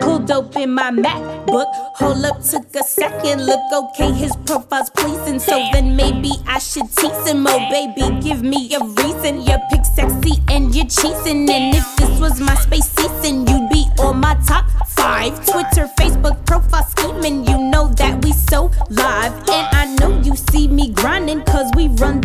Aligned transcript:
Pulled 0.00 0.30
open 0.30 0.74
my 0.74 0.90
MacBook. 0.90 1.66
Hold 1.96 2.24
up, 2.24 2.42
took 2.42 2.74
a 2.74 2.82
second 2.82 3.46
look. 3.46 3.60
Okay, 3.72 4.12
his 4.12 4.34
profile's 4.44 4.90
pleasing, 4.90 5.38
so 5.38 5.56
then 5.72 5.96
maybe 5.96 6.32
I 6.46 6.58
should 6.58 6.90
tease 6.92 7.26
him. 7.26 7.46
Oh, 7.46 7.58
baby, 7.70 8.20
give 8.20 8.42
me 8.42 8.74
a 8.74 8.84
reason. 8.84 9.42
Your 9.42 9.58
pic 9.70 9.84
sexy 9.84 10.42
and 10.48 10.74
you're 10.74 10.86
cheating. 10.86 11.48
And 11.50 11.74
if 11.76 11.96
this 11.96 12.20
was 12.20 12.40
Myspace 12.40 12.90
season, 12.98 13.46
you'd 13.46 13.68
be 13.70 13.86
on 13.98 14.20
my 14.20 14.34
top 14.46 14.66
five. 14.88 15.34
Twitter, 15.46 15.88
Facebook 15.98 16.44
profile 16.46 16.84
scheming. 16.84 17.46
You 17.46 17.58
know 17.58 17.88
that 17.94 18.24
we 18.24 18.32
so 18.32 18.70
live. 18.90 19.32
And 19.48 19.75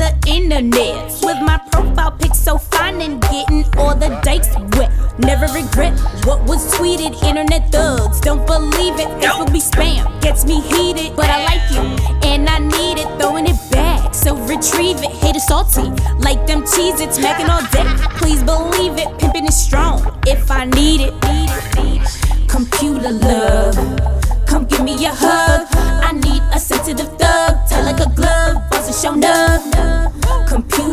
the 0.02 0.12
internet. 0.26 1.14
With 1.22 1.40
my 1.42 1.58
profile 1.72 2.12
pic 2.12 2.34
so 2.34 2.58
fine 2.58 3.02
and 3.02 3.22
getting 3.22 3.64
all 3.78 3.96
the 3.96 4.10
dates 4.24 4.50
wet. 4.76 4.90
Never 5.20 5.46
regret 5.54 5.94
what 6.26 6.42
was 6.50 6.62
tweeted. 6.74 7.14
Internet 7.24 7.72
thugs 7.72 8.20
don't 8.22 8.46
believe 8.48 8.96
it. 9.04 9.10
Facebook 9.22 9.54
be 9.54 9.60
spam, 9.60 10.04
gets 10.22 10.44
me 10.46 10.60
heated. 10.62 11.16
But 11.16 11.30
I 11.30 11.40
like 11.50 11.66
you 11.76 11.84
and 12.32 12.50
I 12.50 12.58
need 12.60 12.98
it. 13.04 13.08
Throwing 13.20 13.46
it 13.46 13.60
back, 13.72 14.16
so 14.16 14.36
retrieve 14.54 14.98
it. 15.06 15.14
Hate 15.22 15.36
it 15.36 15.46
salty, 15.52 15.88
like 16.28 16.42
them 16.48 16.64
Cheez-It. 16.64 17.14
Smacking 17.14 17.50
all 17.54 17.66
day. 17.76 17.86
Please 18.18 18.42
believe 18.44 18.98
it. 18.98 19.10
Pimping 19.20 19.46
is 19.46 19.58
strong 19.68 19.98
if 20.26 20.50
I 20.50 20.66
need 20.66 21.02
it. 21.02 21.14
need 21.30 21.50
it 21.50 21.64
feed 21.74 22.02
Computer 22.50 23.12
love, 23.12 23.76
come 24.48 24.66
give 24.66 24.84
me 24.84 24.94
a 25.06 25.14
hug. 25.14 25.68
I 26.10 26.12
need 26.14 26.42
a 26.54 26.60
sensitive 26.60 27.10
thug, 27.20 27.52
tight 27.70 27.84
like 27.84 28.00
a 28.00 28.10
glove. 28.16 28.70
Boss 28.70 29.06
and 29.06 29.24
show. 29.24 29.81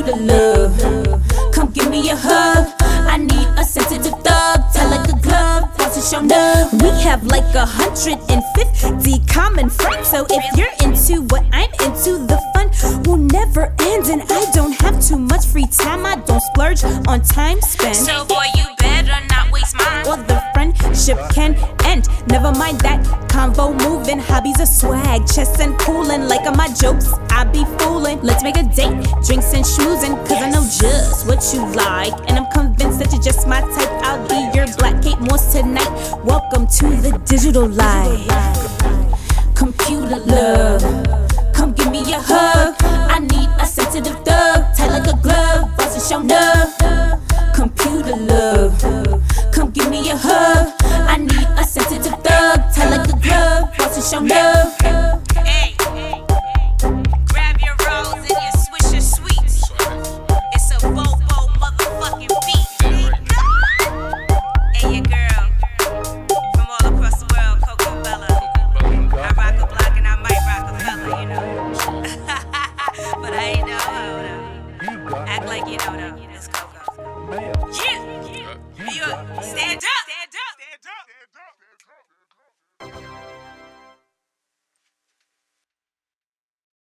Computer 0.08 0.32
love, 0.32 1.52
come 1.52 1.70
give 1.72 1.90
me 1.90 2.08
a 2.08 2.16
hug. 2.16 2.72
I 2.80 3.18
need 3.18 3.46
a 3.58 3.64
sensitive 3.64 4.12
thug, 4.22 4.60
tight 4.72 4.88
like 4.88 5.08
a 5.08 5.20
glove. 5.20 5.76
Boss 5.76 5.96
and 6.14 6.30
show 6.30 6.34
up. 6.34 6.72
We 6.82 6.88
have 7.02 7.24
like 7.24 7.54
a 7.54 7.66
hundred 7.66 8.18
and 8.30 8.42
fifty 8.56 9.18
common 9.26 9.68
friends. 9.68 10.08
So 10.08 10.26
if 10.30 10.56
you're 10.56 10.72
into 10.80 11.22
what 11.28 11.44
I'm 11.52 11.70
into, 11.84 12.24
the 12.26 12.40
fun 12.54 13.02
will 13.04 13.18
never 13.18 13.74
end. 13.80 14.06
And 14.06 14.22
I 14.30 14.50
don't 14.52 14.72
have 14.80 15.04
too 15.04 15.18
much 15.18 15.44
free 15.46 15.66
time. 15.66 16.06
I 16.06 16.16
don't 16.16 16.40
splurge 16.40 16.84
on 17.06 17.20
time 17.20 17.60
spent 17.60 17.96
So 17.96 18.24
boy, 18.24 18.46
you 18.56 18.64
better 18.78 19.26
not 19.28 19.52
waste 19.52 19.76
mine. 19.76 20.06
or 20.06 20.16
the 20.16 20.42
friendship 20.54 21.18
can 21.34 21.54
end. 21.88 22.08
Never 22.28 22.52
mind 22.52 22.80
that 22.80 23.00
convo 23.32 23.72
moving. 23.84 24.18
Hobbies 24.18 24.60
are 24.60 24.66
swag, 24.66 25.26
chess 25.26 25.60
and 25.60 25.78
coolin'. 25.80 26.28
Like 26.28 26.44
my 26.54 26.68
jokes, 26.68 27.08
I 27.30 27.44
be 27.44 27.64
fooling. 27.78 28.20
Let's 28.22 28.42
make 28.42 28.56
a 28.56 28.62
date, 28.62 28.96
drinks 29.26 29.52
and 29.56 29.64
schmoozing. 29.64 30.14
Cause 30.26 30.40
I 30.46 30.50
know 30.50 30.64
just 30.82 31.26
what 31.26 31.40
you 31.52 31.60
like. 31.74 32.14
And 32.28 32.38
I'm 32.38 32.48
convinced 32.52 32.98
that 33.00 33.12
you're 33.12 33.22
just 33.22 33.46
my 33.46 33.60
type. 33.60 33.92
I'll 34.06 34.22
be 34.28 34.40
your 34.56 34.66
black 34.76 35.02
Kate 35.02 35.20
Moss 35.20 35.52
tonight. 35.52 35.92
Welcome 36.24 36.66
to 36.78 36.86
the 37.04 37.12
digital 37.24 37.68
life. 37.68 38.28
Computer 39.54 40.20
love, 40.26 40.82
come 41.52 41.72
give 41.72 41.90
me 41.90 42.00
a 42.12 42.20
hug. 42.20 42.76
I 43.14 43.18
need 43.18 43.48
a 43.60 43.66
sensitive 43.66 44.18
thug, 44.24 44.76
tight 44.76 44.90
like 44.90 45.08
a 45.08 45.16
glove. 45.20 45.76
Boss 45.76 45.94
and 45.96 46.28
show 46.28 46.36
up. 46.36 47.54
Computer 47.54 48.16
love, 48.32 48.80
come 49.52 49.70
give 49.70 49.90
me 49.90 50.10
a 50.10 50.16
hug. 50.16 50.77
Hoe 75.86 76.37